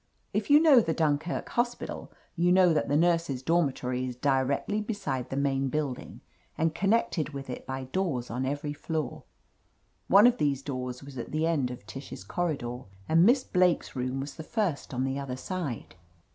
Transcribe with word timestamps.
If 0.33 0.49
you 0.49 0.59
know 0.59 0.79
the 0.79 0.95
Dun 0.95 1.19
kirk 1.19 1.49
Hospital, 1.49 2.11
you 2.35 2.51
know 2.51 2.73
that 2.73 2.87
the 2.87 2.97
nurses' 2.97 3.43
dor 3.43 3.61
mitory 3.63 4.09
is 4.09 4.15
directly 4.15 4.81
beside 4.81 5.29
the 5.29 5.35
main 5.35 5.69
building, 5.69 6.21
and 6.57 6.73
connected 6.73 7.33
with 7.35 7.51
it 7.51 7.67
by 7.67 7.83
doors 7.83 8.31
on 8.31 8.43
every 8.43 8.73
floor. 8.73 9.25
One 10.07 10.25
of 10.25 10.39
these 10.39 10.63
doors 10.63 11.03
was 11.03 11.19
at 11.19 11.31
the 11.31 11.45
end 11.45 11.69
of 11.69 11.85
Tish's 11.85 12.23
corri 12.23 12.57
dor, 12.57 12.87
and 13.07 13.23
Miss 13.27 13.43
Blake's 13.43 13.95
room 13.95 14.19
was 14.19 14.33
the 14.37 14.41
first 14.43 14.91
on 14.91 15.03
the 15.03 15.19
'other 15.19 15.37
side. 15.37 15.93